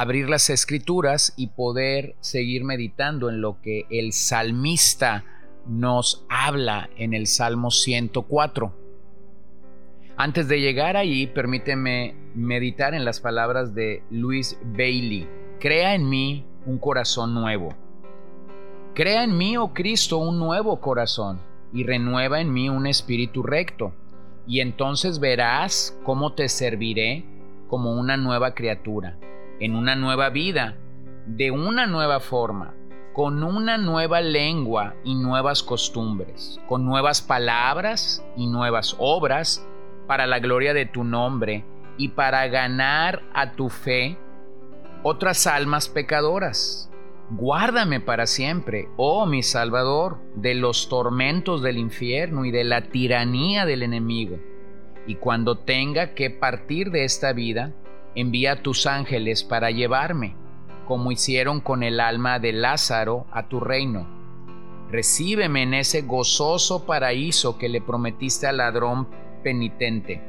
abrir 0.00 0.30
las 0.30 0.48
escrituras 0.48 1.34
y 1.36 1.48
poder 1.48 2.14
seguir 2.20 2.62
meditando 2.62 3.28
en 3.28 3.40
lo 3.40 3.60
que 3.60 3.84
el 3.90 4.12
salmista 4.12 5.24
nos 5.66 6.24
habla 6.28 6.88
en 6.96 7.14
el 7.14 7.26
Salmo 7.26 7.72
104. 7.72 8.72
Antes 10.16 10.46
de 10.46 10.60
llegar 10.60 10.96
allí, 10.96 11.26
permíteme 11.26 12.14
meditar 12.36 12.94
en 12.94 13.04
las 13.04 13.18
palabras 13.18 13.74
de 13.74 14.04
Luis 14.08 14.56
Bailey. 14.62 15.28
Crea 15.58 15.96
en 15.96 16.08
mí 16.08 16.46
un 16.64 16.78
corazón 16.78 17.34
nuevo. 17.34 17.74
Crea 18.94 19.24
en 19.24 19.36
mí, 19.36 19.56
oh 19.56 19.74
Cristo, 19.74 20.18
un 20.18 20.38
nuevo 20.38 20.80
corazón 20.80 21.40
y 21.72 21.82
renueva 21.82 22.40
en 22.40 22.52
mí 22.52 22.68
un 22.68 22.86
espíritu 22.86 23.42
recto 23.42 23.92
y 24.46 24.60
entonces 24.60 25.18
verás 25.18 25.98
cómo 26.04 26.34
te 26.34 26.48
serviré 26.48 27.24
como 27.68 27.92
una 27.92 28.16
nueva 28.16 28.54
criatura, 28.54 29.18
en 29.60 29.74
una 29.74 29.94
nueva 29.94 30.30
vida, 30.30 30.76
de 31.26 31.50
una 31.50 31.86
nueva 31.86 32.20
forma, 32.20 32.74
con 33.12 33.42
una 33.42 33.78
nueva 33.78 34.20
lengua 34.20 34.94
y 35.04 35.14
nuevas 35.14 35.62
costumbres, 35.62 36.60
con 36.68 36.84
nuevas 36.84 37.22
palabras 37.22 38.24
y 38.36 38.46
nuevas 38.46 38.96
obras, 38.98 39.66
para 40.06 40.26
la 40.26 40.38
gloria 40.38 40.72
de 40.72 40.86
tu 40.86 41.04
nombre 41.04 41.64
y 41.98 42.08
para 42.08 42.46
ganar 42.48 43.22
a 43.34 43.52
tu 43.52 43.68
fe 43.68 44.16
otras 45.02 45.46
almas 45.46 45.88
pecadoras 45.88 46.88
Guárdame 47.30 48.00
para 48.00 48.26
siempre, 48.26 48.88
oh 48.96 49.26
mi 49.26 49.42
Salvador, 49.42 50.16
de 50.34 50.54
los 50.54 50.88
tormentos 50.88 51.62
del 51.62 51.76
infierno 51.76 52.46
y 52.46 52.50
de 52.50 52.64
la 52.64 52.88
tiranía 52.88 53.66
del 53.66 53.82
enemigo. 53.82 54.38
Y 55.06 55.16
cuando 55.16 55.58
tenga 55.58 56.14
que 56.14 56.30
partir 56.30 56.90
de 56.90 57.04
esta 57.04 57.34
vida, 57.34 57.74
envía 58.14 58.62
tus 58.62 58.86
ángeles 58.86 59.44
para 59.44 59.70
llevarme, 59.70 60.34
como 60.86 61.12
hicieron 61.12 61.60
con 61.60 61.82
el 61.82 62.00
alma 62.00 62.38
de 62.38 62.52
Lázaro, 62.52 63.26
a 63.30 63.48
tu 63.48 63.60
reino. 63.60 64.06
Recíbeme 64.90 65.62
en 65.62 65.74
ese 65.74 66.02
gozoso 66.02 66.86
paraíso 66.86 67.58
que 67.58 67.68
le 67.68 67.80
prometiste 67.80 68.46
al 68.46 68.56
ladrón 68.56 69.08
penitente, 69.42 70.22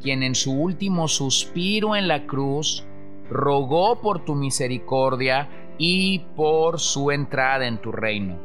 quien 0.00 0.22
en 0.22 0.34
su 0.34 0.52
último 0.52 1.08
suspiro 1.08 1.96
en 1.96 2.06
la 2.06 2.26
cruz 2.26 2.86
rogó 3.28 4.00
por 4.00 4.24
tu 4.24 4.34
misericordia 4.34 5.48
y 5.78 6.20
por 6.36 6.80
su 6.80 7.10
entrada 7.10 7.66
en 7.66 7.78
tu 7.78 7.92
reino. 7.92 8.38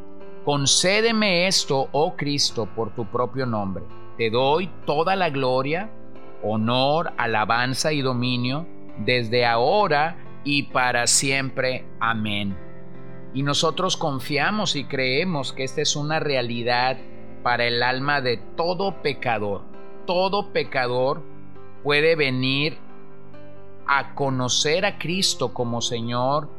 Concédeme 0.43 1.47
esto, 1.47 1.87
oh 1.91 2.15
Cristo, 2.15 2.67
por 2.75 2.93
tu 2.95 3.05
propio 3.05 3.45
nombre. 3.45 3.83
Te 4.17 4.29
doy 4.29 4.69
toda 4.85 5.15
la 5.15 5.29
gloria, 5.29 5.89
honor, 6.43 7.13
alabanza 7.17 7.93
y 7.93 8.01
dominio 8.01 8.67
desde 8.97 9.45
ahora 9.45 10.17
y 10.43 10.63
para 10.63 11.07
siempre. 11.07 11.85
Amén. 11.99 12.57
Y 13.33 13.43
nosotros 13.43 13.97
confiamos 13.97 14.75
y 14.75 14.85
creemos 14.85 15.53
que 15.53 15.63
esta 15.63 15.81
es 15.81 15.95
una 15.95 16.19
realidad 16.19 16.97
para 17.41 17.65
el 17.65 17.81
alma 17.81 18.21
de 18.21 18.37
todo 18.37 19.01
pecador. 19.01 19.61
Todo 20.05 20.53
pecador 20.53 21.23
puede 21.83 22.15
venir 22.15 22.77
a 23.87 24.15
conocer 24.15 24.85
a 24.85 24.97
Cristo 24.97 25.53
como 25.53 25.81
Señor 25.81 26.49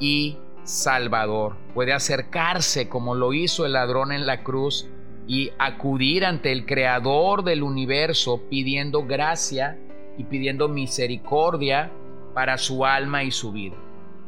y 0.00 0.38
Salvador. 0.64 1.56
Puede 1.74 1.92
acercarse 1.92 2.88
como 2.88 3.14
lo 3.14 3.32
hizo 3.32 3.66
el 3.66 3.72
ladrón 3.72 4.12
en 4.12 4.26
la 4.26 4.42
cruz 4.42 4.88
y 5.26 5.50
acudir 5.58 6.24
ante 6.24 6.52
el 6.52 6.66
Creador 6.66 7.44
del 7.44 7.62
universo 7.62 8.42
pidiendo 8.48 9.04
gracia 9.06 9.78
y 10.18 10.24
pidiendo 10.24 10.68
misericordia 10.68 11.92
para 12.34 12.58
su 12.58 12.84
alma 12.84 13.24
y 13.24 13.30
su 13.30 13.52
vida. 13.52 13.76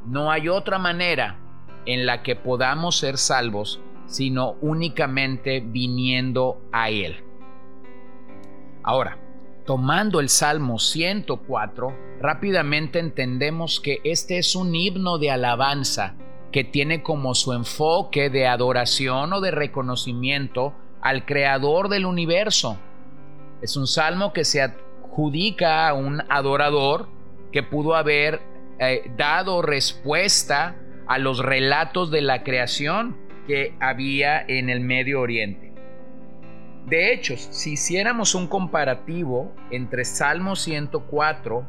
No 0.06 0.30
hay 0.30 0.48
otra 0.48 0.78
manera 0.78 1.38
en 1.86 2.06
la 2.06 2.22
que 2.22 2.36
podamos 2.36 2.98
ser 2.98 3.18
salvos 3.18 3.80
sino 4.06 4.56
únicamente 4.60 5.60
viniendo 5.60 6.60
a 6.72 6.90
Él. 6.90 7.16
Ahora, 8.82 9.18
tomando 9.64 10.20
el 10.20 10.28
Salmo 10.28 10.78
104, 10.78 11.96
rápidamente 12.20 12.98
entendemos 12.98 13.80
que 13.80 14.00
este 14.04 14.38
es 14.38 14.54
un 14.54 14.74
himno 14.74 15.18
de 15.18 15.30
alabanza 15.30 16.16
que 16.52 16.64
tiene 16.64 17.02
como 17.02 17.34
su 17.34 17.52
enfoque 17.52 18.30
de 18.30 18.46
adoración 18.46 19.32
o 19.32 19.40
de 19.40 19.50
reconocimiento 19.50 20.74
al 21.04 21.26
creador 21.26 21.88
del 21.88 22.06
universo. 22.06 22.78
Es 23.62 23.76
un 23.76 23.86
salmo 23.86 24.32
que 24.32 24.44
se 24.44 24.62
adjudica 24.62 25.86
a 25.86 25.92
un 25.94 26.22
adorador 26.28 27.08
que 27.52 27.62
pudo 27.62 27.94
haber 27.94 28.40
eh, 28.80 29.12
dado 29.16 29.62
respuesta 29.62 30.74
a 31.06 31.18
los 31.18 31.38
relatos 31.38 32.10
de 32.10 32.22
la 32.22 32.42
creación 32.42 33.16
que 33.46 33.76
había 33.78 34.42
en 34.48 34.70
el 34.70 34.80
Medio 34.80 35.20
Oriente. 35.20 35.72
De 36.86 37.12
hecho, 37.12 37.36
si 37.36 37.72
hiciéramos 37.72 38.34
un 38.34 38.48
comparativo 38.48 39.54
entre 39.70 40.06
Salmo 40.06 40.56
104 40.56 41.66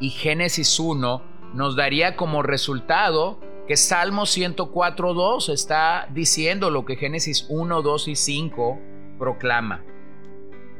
y 0.00 0.10
Génesis 0.10 0.78
1, 0.78 1.22
nos 1.54 1.76
daría 1.76 2.14
como 2.14 2.42
resultado 2.42 3.40
que 3.68 3.76
Salmo 3.76 4.22
104.2 4.22 5.52
está 5.52 6.08
diciendo 6.12 6.70
lo 6.70 6.84
que 6.84 6.96
Génesis 6.96 7.46
1, 7.48 7.82
2 7.82 8.08
y 8.08 8.16
5 8.16 8.80
proclama. 9.18 9.84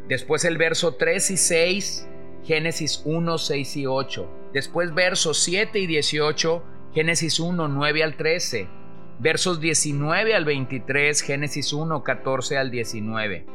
Después 0.08 0.44
el 0.44 0.58
verso 0.58 0.94
3 0.94 1.30
y 1.30 1.36
6, 1.36 2.08
Génesis 2.44 3.02
1, 3.04 3.38
6 3.38 3.76
y 3.76 3.86
8. 3.86 4.30
Después 4.54 4.94
versos 4.94 5.38
7 5.40 5.78
y 5.78 5.86
18, 5.86 6.62
Génesis 6.94 7.38
1, 7.38 7.68
9 7.68 8.02
al 8.02 8.16
13 8.16 8.78
versos 9.18 9.60
19 9.60 10.34
al 10.34 10.44
23, 10.44 11.20
Génesis 11.22 11.72
1, 11.72 12.02
14 12.02 12.56
al 12.56 12.70
19. 12.70 13.46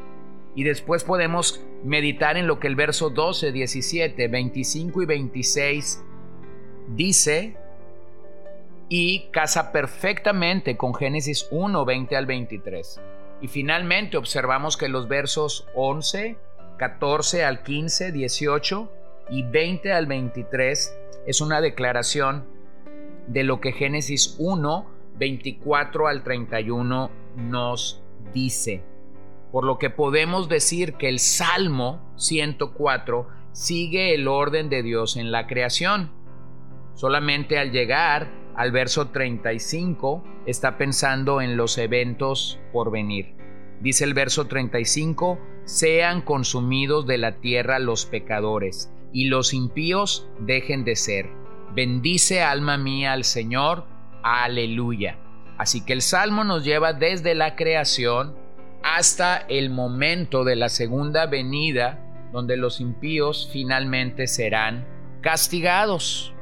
Y 0.54 0.62
después 0.62 1.04
podemos 1.04 1.64
meditar 1.82 2.36
en 2.36 2.46
lo 2.46 2.60
que 2.60 2.68
el 2.68 2.76
verso 2.76 3.10
12, 3.10 3.52
17, 3.52 4.28
25 4.28 5.02
y 5.02 5.06
26 5.06 6.04
dice 6.88 7.56
y 8.88 9.30
casa 9.30 9.72
perfectamente 9.72 10.76
con 10.76 10.94
Génesis 10.94 11.48
1, 11.50 11.84
20 11.84 12.16
al 12.16 12.26
23. 12.26 13.00
Y 13.40 13.48
finalmente 13.48 14.16
observamos 14.16 14.76
que 14.76 14.88
los 14.88 15.08
versos 15.08 15.66
11, 15.74 16.36
14 16.78 17.44
al 17.44 17.62
15, 17.62 18.12
18 18.12 18.92
y 19.30 19.42
20 19.42 19.92
al 19.92 20.06
23 20.06 20.98
es 21.26 21.40
una 21.40 21.60
declaración 21.60 22.44
de 23.26 23.42
lo 23.42 23.60
que 23.60 23.72
Génesis 23.72 24.36
1 24.38 24.94
24 25.16 26.08
al 26.08 26.22
31 26.22 27.10
nos 27.36 28.02
dice. 28.32 28.82
Por 29.52 29.64
lo 29.64 29.78
que 29.78 29.90
podemos 29.90 30.48
decir 30.48 30.94
que 30.94 31.08
el 31.08 31.20
Salmo 31.20 32.00
104 32.16 33.28
sigue 33.52 34.14
el 34.14 34.26
orden 34.26 34.68
de 34.68 34.82
Dios 34.82 35.16
en 35.16 35.30
la 35.30 35.46
creación. 35.46 36.10
Solamente 36.94 37.58
al 37.58 37.70
llegar 37.70 38.28
al 38.56 38.72
verso 38.72 39.08
35 39.08 40.24
está 40.46 40.78
pensando 40.78 41.40
en 41.40 41.56
los 41.56 41.78
eventos 41.78 42.58
por 42.72 42.90
venir. 42.90 43.34
Dice 43.80 44.04
el 44.04 44.14
verso 44.14 44.46
35, 44.46 45.38
sean 45.64 46.22
consumidos 46.22 47.06
de 47.06 47.18
la 47.18 47.40
tierra 47.40 47.78
los 47.78 48.06
pecadores, 48.06 48.92
y 49.12 49.26
los 49.26 49.54
impíos 49.54 50.28
dejen 50.40 50.84
de 50.84 50.96
ser. 50.96 51.30
Bendice 51.74 52.42
alma 52.42 52.76
mía 52.78 53.12
al 53.12 53.24
Señor, 53.24 53.86
Aleluya. 54.22 55.18
Así 55.58 55.84
que 55.84 55.92
el 55.92 56.02
Salmo 56.02 56.44
nos 56.44 56.64
lleva 56.64 56.92
desde 56.92 57.34
la 57.34 57.56
creación 57.56 58.34
hasta 58.82 59.36
el 59.36 59.70
momento 59.70 60.44
de 60.44 60.56
la 60.56 60.68
segunda 60.68 61.26
venida, 61.26 62.00
donde 62.32 62.56
los 62.56 62.80
impíos 62.80 63.48
finalmente 63.52 64.26
serán 64.26 64.86
castigados. 65.20 66.33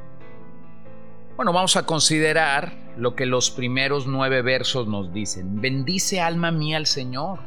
Bueno, 1.35 1.51
vamos 1.51 1.75
a 1.77 1.85
considerar 1.87 2.73
lo 2.95 3.15
que 3.15 3.25
los 3.25 3.49
primeros 3.49 4.05
nueve 4.05 4.43
versos 4.43 4.87
nos 4.87 5.11
dicen. 5.11 5.61
Bendice 5.61 6.21
alma 6.21 6.51
mía 6.51 6.77
al 6.77 6.85
Señor. 6.85 7.39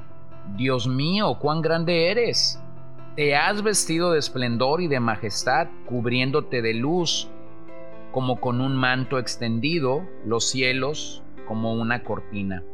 Dios 0.56 0.88
mío, 0.88 1.38
cuán 1.38 1.62
grande 1.62 2.10
eres. 2.10 2.60
Te 3.14 3.36
has 3.36 3.62
vestido 3.62 4.10
de 4.10 4.18
esplendor 4.18 4.80
y 4.80 4.88
de 4.88 4.98
majestad, 4.98 5.68
cubriéndote 5.86 6.62
de 6.62 6.74
luz 6.74 7.28
como 8.10 8.40
con 8.40 8.60
un 8.60 8.74
manto 8.74 9.20
extendido, 9.20 10.02
los 10.24 10.50
cielos 10.50 11.22
como 11.46 11.74
una 11.74 12.02
cortina. 12.02 12.64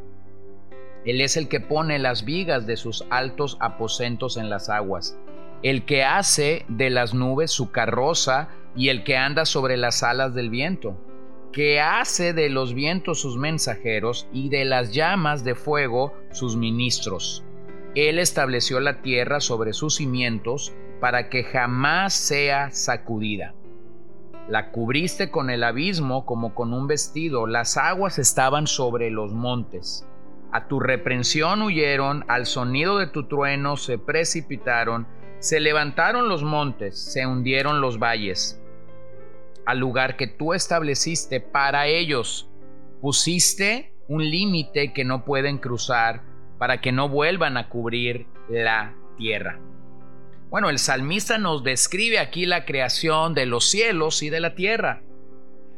Él 1.05 1.21
es 1.21 1.37
el 1.37 1.47
que 1.47 1.59
pone 1.59 1.99
las 1.99 2.25
vigas 2.25 2.65
de 2.65 2.75
sus 2.75 3.05
altos 3.11 3.57
aposentos 3.59 4.35
en 4.35 4.49
las 4.49 4.67
aguas, 4.67 5.15
el 5.61 5.85
que 5.85 6.03
hace 6.03 6.65
de 6.69 6.89
las 6.89 7.13
nubes 7.13 7.51
su 7.51 7.71
carroza 7.71 8.49
y 8.75 8.89
el 8.89 9.03
que 9.03 9.17
anda 9.17 9.45
sobre 9.45 9.77
las 9.77 10.03
alas 10.03 10.33
del 10.33 10.49
viento, 10.49 10.97
que 11.51 11.79
hace 11.79 12.33
de 12.33 12.49
los 12.49 12.73
vientos 12.73 13.21
sus 13.21 13.37
mensajeros 13.37 14.27
y 14.33 14.49
de 14.49 14.65
las 14.65 14.91
llamas 14.91 15.43
de 15.43 15.55
fuego 15.55 16.13
sus 16.31 16.57
ministros. 16.57 17.43
Él 17.95 18.17
estableció 18.17 18.79
la 18.79 19.01
tierra 19.01 19.39
sobre 19.39 19.73
sus 19.73 19.95
cimientos 19.97 20.73
para 20.99 21.29
que 21.29 21.43
jamás 21.43 22.13
sea 22.13 22.71
sacudida. 22.71 23.53
La 24.47 24.71
cubriste 24.71 25.29
con 25.29 25.49
el 25.49 25.63
abismo 25.63 26.25
como 26.25 26.55
con 26.55 26.73
un 26.73 26.87
vestido, 26.87 27.45
las 27.45 27.77
aguas 27.77 28.19
estaban 28.19 28.67
sobre 28.67 29.11
los 29.11 29.31
montes. 29.31 30.07
A 30.51 30.67
tu 30.67 30.79
reprensión 30.79 31.61
huyeron, 31.61 32.25
al 32.27 32.45
sonido 32.45 32.97
de 32.97 33.07
tu 33.07 33.27
trueno 33.27 33.77
se 33.77 33.97
precipitaron, 33.97 35.07
se 35.39 35.59
levantaron 35.59 36.29
los 36.29 36.43
montes, 36.43 36.97
se 36.97 37.25
hundieron 37.25 37.79
los 37.79 37.99
valles. 37.99 38.62
Al 39.65 39.79
lugar 39.79 40.17
que 40.17 40.27
tú 40.27 40.53
estableciste 40.53 41.39
para 41.39 41.87
ellos, 41.87 42.49
pusiste 43.01 43.93
un 44.07 44.29
límite 44.29 44.93
que 44.93 45.05
no 45.05 45.25
pueden 45.25 45.57
cruzar 45.57 46.21
para 46.57 46.81
que 46.81 46.91
no 46.91 47.09
vuelvan 47.09 47.57
a 47.57 47.69
cubrir 47.69 48.27
la 48.49 48.93
tierra. 49.17 49.59
Bueno, 50.49 50.69
el 50.69 50.77
salmista 50.77 51.37
nos 51.37 51.63
describe 51.63 52.19
aquí 52.19 52.45
la 52.45 52.65
creación 52.65 53.33
de 53.33 53.45
los 53.45 53.69
cielos 53.69 54.21
y 54.21 54.29
de 54.29 54.39
la 54.39 54.53
tierra. 54.55 55.01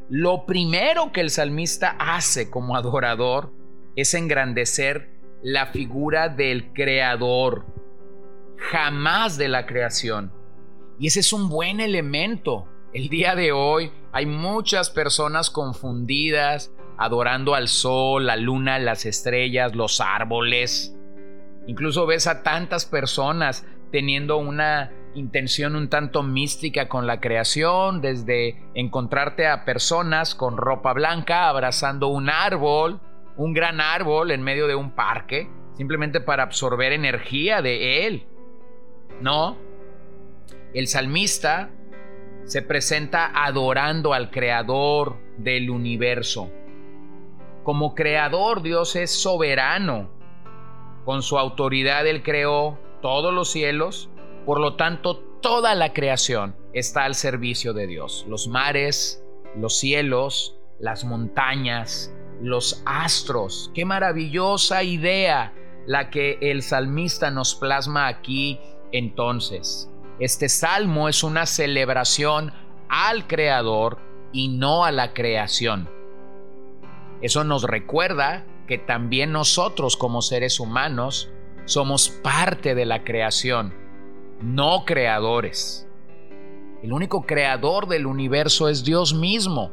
Lo 0.09 0.45
primero 0.45 1.11
que 1.11 1.21
el 1.21 1.29
salmista 1.29 1.95
hace 1.97 2.49
como 2.49 2.75
adorador 2.75 3.53
es 3.95 4.13
engrandecer 4.13 5.09
la 5.41 5.67
figura 5.67 6.27
del 6.27 6.73
creador, 6.73 7.65
jamás 8.57 9.37
de 9.37 9.47
la 9.47 9.65
creación. 9.65 10.31
Y 10.99 11.07
ese 11.07 11.21
es 11.21 11.31
un 11.33 11.49
buen 11.49 11.79
elemento. 11.79 12.67
El 12.95 13.09
día 13.09 13.35
de 13.35 13.51
hoy 13.51 13.91
hay 14.13 14.25
muchas 14.25 14.89
personas 14.89 15.49
confundidas, 15.49 16.73
adorando 16.97 17.53
al 17.53 17.67
sol, 17.67 18.25
la 18.25 18.37
luna, 18.37 18.79
las 18.79 19.05
estrellas, 19.05 19.75
los 19.75 19.99
árboles. 19.99 20.95
Incluso 21.67 22.05
ves 22.05 22.25
a 22.25 22.41
tantas 22.41 22.85
personas 22.85 23.67
teniendo 23.91 24.37
una 24.37 24.93
intención 25.13 25.75
un 25.75 25.89
tanto 25.89 26.23
mística 26.23 26.87
con 26.87 27.05
la 27.05 27.19
creación, 27.19 27.99
desde 27.99 28.63
encontrarte 28.75 29.45
a 29.45 29.65
personas 29.65 30.33
con 30.33 30.55
ropa 30.55 30.93
blanca 30.93 31.49
abrazando 31.49 32.07
un 32.07 32.29
árbol, 32.29 33.01
un 33.35 33.53
gran 33.53 33.81
árbol 33.81 34.31
en 34.31 34.41
medio 34.41 34.67
de 34.67 34.75
un 34.75 34.91
parque, 34.91 35.49
simplemente 35.75 36.21
para 36.21 36.43
absorber 36.43 36.93
energía 36.93 37.61
de 37.61 38.07
él. 38.07 38.25
No, 39.19 39.57
el 40.73 40.87
salmista 40.87 41.71
se 42.45 42.61
presenta 42.61 43.31
adorando 43.33 44.13
al 44.13 44.29
creador 44.31 45.17
del 45.37 45.69
universo. 45.69 46.51
Como 47.63 47.95
creador 47.95 48.61
Dios 48.61 48.95
es 48.95 49.11
soberano. 49.11 50.09
Con 51.03 51.21
su 51.21 51.37
autoridad 51.37 52.07
Él 52.07 52.23
creó 52.23 52.79
todos 53.01 53.33
los 53.33 53.51
cielos, 53.51 54.09
por 54.45 54.59
lo 54.59 54.75
tanto 54.75 55.17
toda 55.41 55.75
la 55.75 55.93
creación 55.93 56.55
está 56.73 57.05
al 57.05 57.15
servicio 57.15 57.73
de 57.73 57.87
Dios. 57.87 58.25
Los 58.27 58.47
mares, 58.47 59.23
los 59.55 59.79
cielos, 59.79 60.57
las 60.79 61.05
montañas, 61.05 62.13
los 62.41 62.81
astros. 62.85 63.71
Qué 63.73 63.85
maravillosa 63.85 64.83
idea 64.83 65.53
la 65.87 66.09
que 66.09 66.37
el 66.41 66.61
salmista 66.61 67.31
nos 67.31 67.55
plasma 67.55 68.07
aquí 68.07 68.59
entonces. 68.91 69.89
Este 70.17 70.47
salmo 70.47 71.09
es 71.09 71.23
una 71.23 71.45
celebración 71.45 72.53
al 72.87 73.27
Creador 73.27 73.97
y 74.31 74.47
no 74.47 74.85
a 74.85 74.91
la 74.93 75.13
creación. 75.13 75.89
Eso 77.21 77.43
nos 77.43 77.63
recuerda 77.63 78.45
que 78.65 78.77
también 78.77 79.33
nosotros 79.33 79.97
como 79.97 80.21
seres 80.21 80.61
humanos 80.61 81.29
somos 81.65 82.07
parte 82.09 82.75
de 82.75 82.85
la 82.85 83.03
creación, 83.03 83.73
no 84.41 84.85
creadores. 84.85 85.85
El 86.81 86.93
único 86.93 87.23
creador 87.23 87.87
del 87.87 88.05
universo 88.05 88.69
es 88.69 88.85
Dios 88.85 89.13
mismo. 89.13 89.71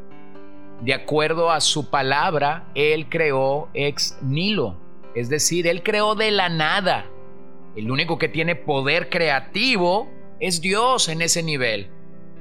De 0.80 0.92
acuerdo 0.92 1.52
a 1.52 1.60
su 1.60 1.88
palabra, 1.88 2.68
Él 2.74 3.08
creó 3.08 3.68
ex 3.74 4.18
nilo, 4.22 4.76
es 5.14 5.28
decir, 5.28 5.68
Él 5.68 5.84
creó 5.84 6.16
de 6.16 6.32
la 6.32 6.48
nada. 6.48 7.06
El 7.76 7.92
único 7.92 8.18
que 8.18 8.28
tiene 8.28 8.56
poder 8.56 9.08
creativo 9.08 10.08
es 10.42 10.60
Dios 10.60 11.08
en 11.08 11.22
ese 11.22 11.44
nivel. 11.44 11.88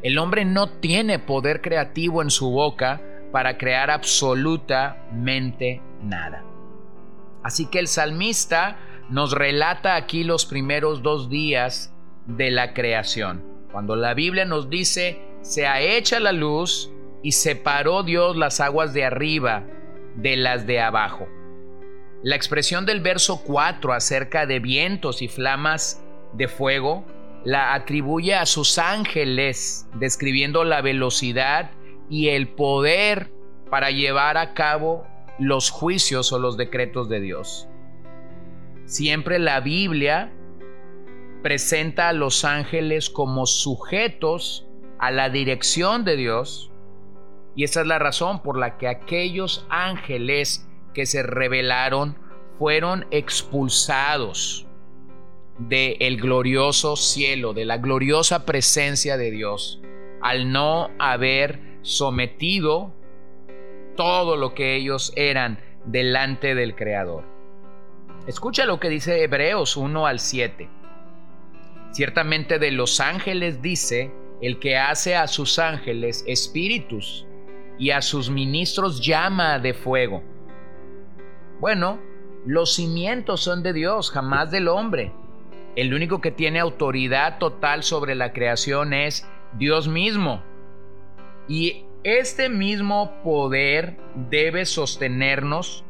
El 0.01 0.17
hombre 0.17 0.43
no 0.43 0.67
tiene 0.67 1.19
poder 1.19 1.61
creativo 1.61 2.23
en 2.23 2.31
su 2.31 2.49
boca 2.49 2.99
para 3.31 3.59
crear 3.59 3.91
absolutamente 3.91 5.83
nada. 6.01 6.43
Así 7.43 7.67
que 7.67 7.77
el 7.77 7.87
salmista 7.87 8.79
nos 9.11 9.33
relata 9.33 9.95
aquí 9.95 10.23
los 10.23 10.47
primeros 10.47 11.03
dos 11.03 11.29
días 11.29 11.93
de 12.25 12.49
la 12.49 12.73
creación. 12.73 13.45
Cuando 13.71 13.95
la 13.95 14.15
Biblia 14.15 14.45
nos 14.45 14.67
dice, 14.71 15.21
se 15.41 15.67
ha 15.67 15.79
hecha 15.79 16.19
la 16.19 16.31
luz 16.31 16.91
y 17.21 17.33
separó 17.33 18.01
Dios 18.01 18.35
las 18.35 18.61
aguas 18.61 18.93
de 18.93 19.05
arriba 19.05 19.63
de 20.15 20.37
las 20.37 20.65
de 20.65 20.79
abajo. 20.79 21.27
La 22.23 22.35
expresión 22.35 22.87
del 22.87 23.01
verso 23.01 23.43
4 23.45 23.93
acerca 23.93 24.47
de 24.47 24.59
vientos 24.59 25.21
y 25.21 25.27
flamas 25.27 26.03
de 26.33 26.47
fuego 26.47 27.05
la 27.43 27.73
atribuye 27.73 28.35
a 28.35 28.45
sus 28.45 28.77
ángeles, 28.77 29.87
describiendo 29.95 30.63
la 30.63 30.81
velocidad 30.81 31.71
y 32.09 32.29
el 32.29 32.49
poder 32.49 33.31
para 33.69 33.91
llevar 33.91 34.37
a 34.37 34.53
cabo 34.53 35.07
los 35.39 35.69
juicios 35.69 36.31
o 36.33 36.39
los 36.39 36.57
decretos 36.57 37.09
de 37.09 37.19
Dios. 37.19 37.67
Siempre 38.85 39.39
la 39.39 39.59
Biblia 39.61 40.31
presenta 41.41 42.09
a 42.09 42.13
los 42.13 42.45
ángeles 42.45 43.09
como 43.09 43.45
sujetos 43.45 44.67
a 44.99 45.09
la 45.09 45.29
dirección 45.29 46.03
de 46.05 46.15
Dios. 46.15 46.71
Y 47.55 47.63
esa 47.63 47.81
es 47.81 47.87
la 47.87 47.97
razón 47.97 48.43
por 48.43 48.57
la 48.57 48.77
que 48.77 48.87
aquellos 48.87 49.65
ángeles 49.69 50.67
que 50.93 51.05
se 51.05 51.23
rebelaron 51.23 52.17
fueron 52.59 53.07
expulsados 53.09 54.67
del 55.57 55.97
el 55.99 56.17
glorioso 56.17 56.95
cielo, 56.95 57.53
de 57.53 57.65
la 57.65 57.77
gloriosa 57.77 58.45
presencia 58.45 59.17
de 59.17 59.31
Dios, 59.31 59.81
al 60.21 60.51
no 60.51 60.89
haber 60.99 61.59
sometido 61.81 62.93
todo 63.95 64.35
lo 64.35 64.53
que 64.53 64.75
ellos 64.75 65.13
eran 65.15 65.59
delante 65.85 66.55
del 66.55 66.75
Creador. 66.75 67.25
Escucha 68.27 68.65
lo 68.65 68.79
que 68.79 68.89
dice 68.89 69.23
Hebreos 69.23 69.77
1 69.77 70.05
al 70.05 70.19
7. 70.19 70.69
Ciertamente 71.91 72.59
de 72.59 72.71
los 72.71 72.99
ángeles 72.99 73.61
dice, 73.61 74.11
el 74.41 74.59
que 74.59 74.77
hace 74.77 75.15
a 75.15 75.27
sus 75.27 75.59
ángeles 75.59 76.23
espíritus 76.27 77.25
y 77.77 77.91
a 77.91 78.01
sus 78.01 78.29
ministros 78.29 79.05
llama 79.05 79.59
de 79.59 79.73
fuego. 79.73 80.23
Bueno, 81.59 81.99
los 82.45 82.75
cimientos 82.75 83.41
son 83.41 83.61
de 83.61 83.73
Dios, 83.73 84.09
jamás 84.09 84.49
del 84.51 84.67
hombre. 84.67 85.13
El 85.75 85.93
único 85.93 86.21
que 86.21 86.31
tiene 86.31 86.59
autoridad 86.59 87.37
total 87.37 87.83
sobre 87.83 88.15
la 88.15 88.33
creación 88.33 88.93
es 88.93 89.27
Dios 89.57 89.87
mismo. 89.87 90.43
Y 91.47 91.85
este 92.03 92.49
mismo 92.49 93.11
poder 93.23 93.97
debe 94.29 94.65
sostenernos 94.65 95.83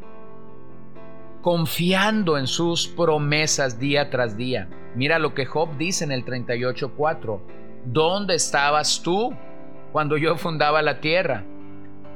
confiando 1.41 2.37
en 2.37 2.47
sus 2.47 2.87
promesas 2.87 3.79
día 3.79 4.09
tras 4.09 4.37
día. 4.37 4.69
Mira 4.95 5.19
lo 5.19 5.33
que 5.33 5.45
Job 5.45 5.77
dice 5.77 6.03
en 6.03 6.11
el 6.11 6.25
38.4. 6.25 7.39
¿Dónde 7.85 8.35
estabas 8.35 9.01
tú 9.01 9.33
cuando 9.91 10.17
yo 10.17 10.37
fundaba 10.37 10.81
la 10.81 10.99
tierra? 10.99 11.43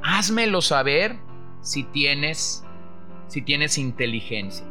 Házmelo 0.04 0.62
saber 0.62 1.18
si 1.62 1.84
tienes 1.84 2.62
si 3.28 3.42
tienes 3.42 3.78
inteligencia. 3.80 4.68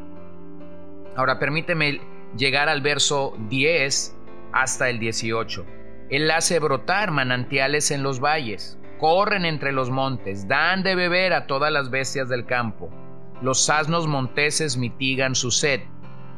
Ahora 1.16 1.38
permíteme 1.38 2.00
llegar 2.36 2.68
al 2.68 2.80
verso 2.80 3.36
10 3.48 4.16
hasta 4.52 4.90
el 4.90 4.98
18. 4.98 5.64
Él 6.10 6.30
hace 6.30 6.58
brotar 6.58 7.10
manantiales 7.10 7.90
en 7.90 8.02
los 8.02 8.20
valles, 8.20 8.78
corren 8.98 9.44
entre 9.44 9.72
los 9.72 9.90
montes, 9.90 10.48
dan 10.48 10.82
de 10.82 10.94
beber 10.94 11.32
a 11.32 11.46
todas 11.46 11.72
las 11.72 11.90
bestias 11.90 12.28
del 12.28 12.46
campo 12.46 12.90
los 13.44 13.68
asnos 13.68 14.06
monteses 14.06 14.76
mitigan 14.76 15.34
su 15.34 15.50
sed. 15.50 15.80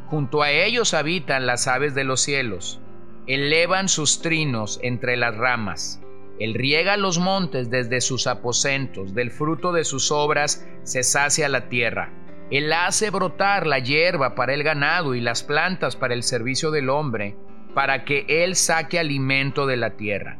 Junto 0.09 0.43
a 0.43 0.51
ellos 0.51 0.93
habitan 0.93 1.47
las 1.47 1.69
aves 1.69 1.95
de 1.95 2.05
los 2.05 2.21
cielos. 2.21 2.81
Elevan 3.27 3.89
sus 3.89 4.23
trinos 4.23 4.81
entre 4.83 5.17
las 5.17 5.37
ramas. 5.37 6.01
Él 6.41 6.55
riega 6.55 6.97
los 6.97 7.19
montes 7.19 7.71
desde 7.71 8.01
sus 8.01 8.27
aposentos, 8.27 9.15
del 9.15 9.31
fruto 9.31 9.73
de 9.73 9.85
sus 9.85 10.11
obras 10.11 10.67
se 10.83 11.03
sacia 11.03 11.49
la 11.49 11.69
tierra. 11.69 12.13
Él 12.51 12.73
hace 12.73 13.11
brotar 13.11 13.67
la 13.67 13.81
hierba 13.81 14.37
para 14.37 14.55
el 14.55 14.63
ganado 14.63 15.15
y 15.15 15.21
las 15.21 15.43
plantas 15.43 15.97
para 15.97 16.15
el 16.15 16.23
servicio 16.23 16.71
del 16.71 16.91
hombre, 16.91 17.37
para 17.75 18.05
que 18.05 18.25
Él 18.29 18.55
saque 18.55 19.01
alimento 19.01 19.67
de 19.67 19.77
la 19.77 19.97
tierra. 19.97 20.39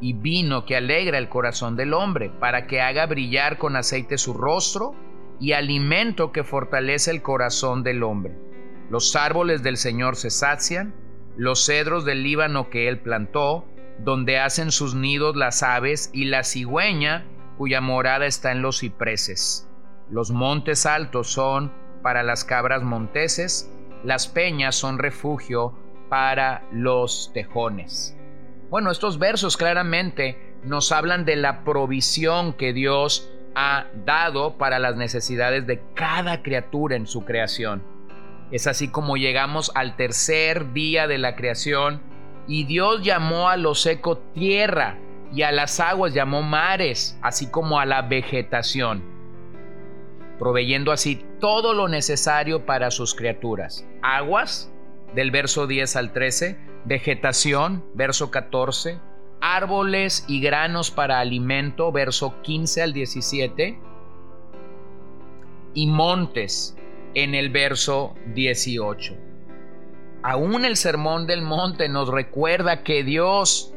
Y 0.00 0.12
vino 0.12 0.64
que 0.64 0.76
alegra 0.76 1.18
el 1.18 1.28
corazón 1.28 1.76
del 1.76 1.92
hombre, 1.92 2.30
para 2.38 2.66
que 2.66 2.80
haga 2.80 3.06
brillar 3.06 3.58
con 3.58 3.74
aceite 3.74 4.16
su 4.16 4.32
rostro, 4.32 4.94
y 5.40 5.52
alimento 5.52 6.32
que 6.32 6.44
fortalece 6.44 7.10
el 7.10 7.22
corazón 7.22 7.82
del 7.82 8.02
hombre. 8.02 8.38
Los 8.88 9.16
árboles 9.16 9.62
del 9.62 9.76
Señor 9.76 10.16
se 10.16 10.30
sacian, 10.30 10.94
los 11.36 11.66
cedros 11.66 12.04
del 12.04 12.22
Líbano 12.22 12.70
que 12.70 12.88
Él 12.88 13.00
plantó, 13.00 13.64
donde 13.98 14.38
hacen 14.38 14.70
sus 14.70 14.94
nidos 14.94 15.36
las 15.36 15.62
aves 15.62 16.10
y 16.12 16.26
la 16.26 16.44
cigüeña 16.44 17.26
cuya 17.58 17.80
morada 17.80 18.26
está 18.26 18.52
en 18.52 18.62
los 18.62 18.80
cipreses. 18.80 19.69
Los 20.10 20.32
montes 20.32 20.86
altos 20.86 21.32
son 21.32 21.72
para 22.02 22.22
las 22.22 22.44
cabras 22.44 22.82
monteses, 22.82 23.70
las 24.02 24.26
peñas 24.26 24.74
son 24.74 24.98
refugio 24.98 25.74
para 26.08 26.64
los 26.72 27.30
tejones. 27.32 28.16
Bueno, 28.70 28.90
estos 28.90 29.18
versos 29.18 29.56
claramente 29.56 30.56
nos 30.64 30.90
hablan 30.90 31.24
de 31.24 31.36
la 31.36 31.62
provisión 31.62 32.52
que 32.54 32.72
Dios 32.72 33.30
ha 33.54 33.86
dado 34.04 34.58
para 34.58 34.78
las 34.78 34.96
necesidades 34.96 35.66
de 35.66 35.80
cada 35.94 36.42
criatura 36.42 36.96
en 36.96 37.06
su 37.06 37.24
creación. 37.24 37.82
Es 38.50 38.66
así 38.66 38.88
como 38.88 39.16
llegamos 39.16 39.70
al 39.74 39.96
tercer 39.96 40.72
día 40.72 41.06
de 41.06 41.18
la 41.18 41.36
creación 41.36 42.02
y 42.48 42.64
Dios 42.64 43.04
llamó 43.04 43.48
a 43.48 43.56
lo 43.56 43.76
seco 43.76 44.18
tierra 44.18 44.98
y 45.32 45.42
a 45.42 45.52
las 45.52 45.78
aguas 45.78 46.12
llamó 46.14 46.42
mares, 46.42 47.16
así 47.22 47.48
como 47.48 47.78
a 47.78 47.86
la 47.86 48.02
vegetación, 48.02 49.19
proveyendo 50.40 50.90
así 50.90 51.22
todo 51.38 51.74
lo 51.74 51.86
necesario 51.86 52.64
para 52.64 52.90
sus 52.90 53.14
criaturas. 53.14 53.86
Aguas, 54.00 54.72
del 55.14 55.30
verso 55.30 55.66
10 55.66 55.96
al 55.96 56.12
13, 56.14 56.58
vegetación, 56.86 57.84
verso 57.92 58.30
14, 58.30 58.98
árboles 59.42 60.24
y 60.28 60.40
granos 60.40 60.90
para 60.90 61.20
alimento, 61.20 61.92
verso 61.92 62.40
15 62.40 62.82
al 62.82 62.94
17, 62.94 63.78
y 65.74 65.86
montes 65.86 66.74
en 67.12 67.34
el 67.34 67.50
verso 67.50 68.14
18. 68.34 69.14
Aún 70.22 70.64
el 70.64 70.76
sermón 70.76 71.26
del 71.26 71.42
monte 71.42 71.90
nos 71.90 72.08
recuerda 72.08 72.82
que 72.82 73.04
Dios 73.04 73.74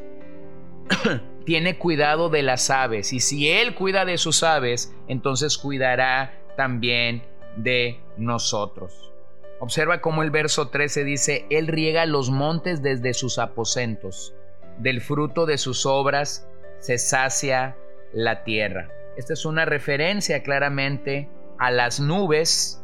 tiene 1.44 1.76
cuidado 1.76 2.30
de 2.30 2.42
las 2.42 2.70
aves 2.70 3.12
y 3.12 3.20
si 3.20 3.50
Él 3.50 3.74
cuida 3.74 4.06
de 4.06 4.16
sus 4.16 4.42
aves, 4.42 4.94
entonces 5.08 5.58
cuidará 5.58 6.40
también 6.56 7.22
de 7.56 8.00
nosotros. 8.16 9.12
Observa 9.60 10.00
cómo 10.00 10.22
el 10.22 10.30
verso 10.30 10.68
13 10.68 11.04
dice, 11.04 11.46
Él 11.50 11.68
riega 11.68 12.06
los 12.06 12.30
montes 12.30 12.82
desde 12.82 13.14
sus 13.14 13.38
aposentos, 13.38 14.34
del 14.78 15.00
fruto 15.00 15.46
de 15.46 15.58
sus 15.58 15.86
obras 15.86 16.48
se 16.78 16.98
sacia 16.98 17.76
la 18.12 18.44
tierra. 18.44 18.88
Esta 19.16 19.32
es 19.32 19.44
una 19.44 19.64
referencia 19.64 20.42
claramente 20.42 21.28
a 21.58 21.70
las 21.70 22.00
nubes 22.00 22.82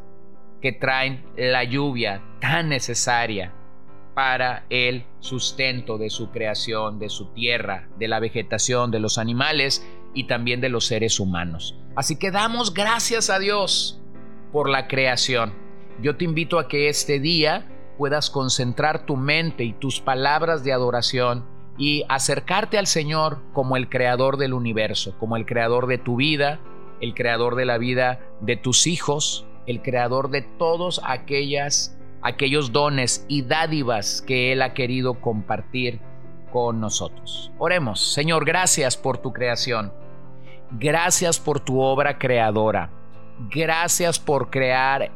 que 0.63 0.73
traen 0.73 1.25
la 1.37 1.65
lluvia 1.65 2.23
tan 2.41 2.69
necesaria 2.69 3.53
para 4.15 4.67
el 4.71 5.05
sustento 5.21 5.99
de 5.99 6.11
su 6.11 6.31
creación, 6.31 6.99
de 6.99 7.09
su 7.09 7.33
tierra, 7.33 7.89
de 7.99 8.09
la 8.09 8.21
vegetación, 8.21 8.91
de 8.91 9.01
los 9.01 9.19
animales 9.19 9.87
y 10.15 10.25
también 10.25 10.61
de 10.61 10.69
los 10.69 10.87
seres 10.87 11.21
humanos. 11.21 11.80
Así 11.97 12.17
que 12.17 12.31
damos 12.31 12.73
gracias 12.73 13.31
a 13.31 13.39
Dios 13.39 14.01
por 14.53 14.69
la 14.69 14.87
creación. 14.87 15.53
Yo 16.01 16.17
te 16.17 16.25
invito 16.25 16.59
a 16.59 16.69
que 16.69 16.89
este 16.89 17.19
día 17.19 17.67
puedas 17.99 18.31
concentrar 18.31 19.05
tu 19.05 19.17
mente 19.17 19.65
y 19.65 19.73
tus 19.73 20.01
palabras 20.01 20.65
de 20.65 20.73
adoración 20.73 21.45
y 21.77 22.05
acercarte 22.09 22.79
al 22.79 22.87
Señor 22.87 23.43
como 23.53 23.77
el 23.77 23.89
creador 23.89 24.37
del 24.37 24.55
universo, 24.55 25.15
como 25.19 25.37
el 25.37 25.47
creador 25.47 25.87
de 25.87 25.99
tu 25.99 26.17
vida, 26.17 26.61
el 27.01 27.15
creador 27.15 27.57
de 27.57 27.65
la 27.65 27.79
vida 27.79 28.21
de 28.41 28.57
tus 28.57 28.87
hijos, 28.87 29.47
el 29.67 29.83
creador 29.83 30.31
de 30.31 30.43
todos 30.43 31.01
aquellas, 31.05 31.99
aquellos 32.23 32.73
dones 32.73 33.25
y 33.29 33.43
dádivas 33.43 34.23
que 34.23 34.53
Él 34.53 34.63
ha 34.63 34.75
querido 34.75 35.21
compartir 35.21 36.01
con 36.53 36.81
nosotros. 36.81 37.53
Oremos, 37.59 38.13
Señor, 38.13 38.45
gracias 38.45 38.97
por 38.97 39.19
tu 39.19 39.33
creación. 39.33 39.93
Gracias 40.73 41.41
por 41.41 41.59
tu 41.59 41.81
obra 41.81 42.19
creadora. 42.19 42.91
Gracias 43.51 44.19
por 44.19 44.51
crear 44.51 45.11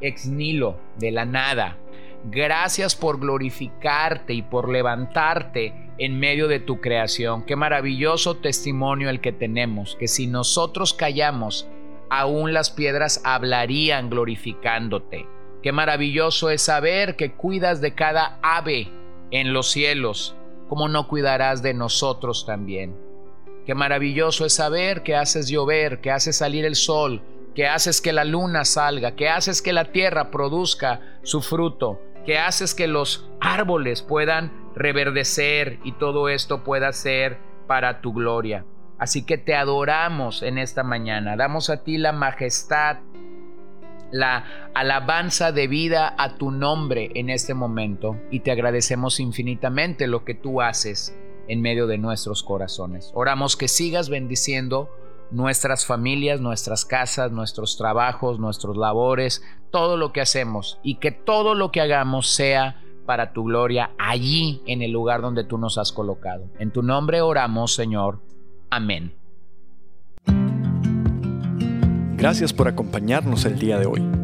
ex 0.00 0.26
nilo, 0.26 0.76
de 0.98 1.12
la 1.12 1.24
nada. 1.24 1.78
Gracias 2.24 2.96
por 2.96 3.20
glorificarte 3.20 4.32
y 4.32 4.42
por 4.42 4.68
levantarte 4.68 5.92
en 5.98 6.18
medio 6.18 6.48
de 6.48 6.58
tu 6.58 6.80
creación. 6.80 7.44
Qué 7.44 7.54
maravilloso 7.54 8.36
testimonio 8.38 9.10
el 9.10 9.20
que 9.20 9.32
tenemos, 9.32 9.94
que 10.00 10.08
si 10.08 10.26
nosotros 10.26 10.92
callamos, 10.92 11.68
aún 12.10 12.52
las 12.52 12.70
piedras 12.70 13.20
hablarían 13.24 14.10
glorificándote. 14.10 15.26
Qué 15.62 15.70
maravilloso 15.70 16.50
es 16.50 16.62
saber 16.62 17.14
que 17.14 17.32
cuidas 17.32 17.80
de 17.80 17.94
cada 17.94 18.38
ave 18.42 18.90
en 19.30 19.52
los 19.52 19.70
cielos, 19.70 20.34
como 20.68 20.88
no 20.88 21.06
cuidarás 21.06 21.62
de 21.62 21.74
nosotros 21.74 22.44
también. 22.44 23.03
Qué 23.66 23.74
maravilloso 23.74 24.44
es 24.44 24.54
saber 24.54 25.02
que 25.02 25.16
haces 25.16 25.48
llover, 25.48 26.00
que 26.00 26.10
haces 26.10 26.36
salir 26.36 26.66
el 26.66 26.74
sol, 26.74 27.22
que 27.54 27.66
haces 27.66 28.02
que 28.02 28.12
la 28.12 28.24
luna 28.24 28.64
salga, 28.64 29.12
que 29.12 29.28
haces 29.28 29.62
que 29.62 29.72
la 29.72 29.86
tierra 29.86 30.30
produzca 30.30 31.00
su 31.22 31.40
fruto, 31.40 31.98
que 32.26 32.38
haces 32.38 32.74
que 32.74 32.86
los 32.86 33.26
árboles 33.40 34.02
puedan 34.02 34.52
reverdecer 34.74 35.78
y 35.82 35.92
todo 35.92 36.28
esto 36.28 36.62
pueda 36.62 36.92
ser 36.92 37.38
para 37.66 38.02
tu 38.02 38.12
gloria. 38.12 38.66
Así 38.98 39.24
que 39.24 39.38
te 39.38 39.54
adoramos 39.54 40.42
en 40.42 40.58
esta 40.58 40.82
mañana, 40.82 41.36
damos 41.36 41.70
a 41.70 41.82
ti 41.82 41.96
la 41.96 42.12
majestad, 42.12 42.98
la 44.12 44.70
alabanza 44.74 45.52
de 45.52 45.68
vida 45.68 46.14
a 46.18 46.36
tu 46.36 46.50
nombre 46.50 47.10
en 47.14 47.30
este 47.30 47.54
momento 47.54 48.20
y 48.30 48.40
te 48.40 48.52
agradecemos 48.52 49.20
infinitamente 49.20 50.06
lo 50.06 50.24
que 50.24 50.34
tú 50.34 50.60
haces 50.60 51.16
en 51.48 51.60
medio 51.60 51.86
de 51.86 51.98
nuestros 51.98 52.42
corazones. 52.42 53.10
Oramos 53.14 53.56
que 53.56 53.68
sigas 53.68 54.08
bendiciendo 54.08 54.88
nuestras 55.30 55.86
familias, 55.86 56.40
nuestras 56.40 56.84
casas, 56.84 57.32
nuestros 57.32 57.76
trabajos, 57.76 58.38
nuestros 58.38 58.76
labores, 58.76 59.42
todo 59.70 59.96
lo 59.96 60.12
que 60.12 60.20
hacemos 60.20 60.78
y 60.82 60.96
que 60.96 61.10
todo 61.10 61.54
lo 61.54 61.72
que 61.72 61.80
hagamos 61.80 62.28
sea 62.28 62.80
para 63.06 63.32
tu 63.32 63.44
gloria 63.44 63.90
allí 63.98 64.62
en 64.66 64.82
el 64.82 64.92
lugar 64.92 65.20
donde 65.20 65.44
tú 65.44 65.58
nos 65.58 65.78
has 65.78 65.92
colocado. 65.92 66.44
En 66.58 66.70
tu 66.70 66.82
nombre 66.82 67.20
oramos, 67.20 67.74
Señor. 67.74 68.20
Amén. 68.70 69.14
Gracias 72.16 72.52
por 72.52 72.68
acompañarnos 72.68 73.44
el 73.44 73.58
día 73.58 73.78
de 73.78 73.86
hoy. 73.86 74.23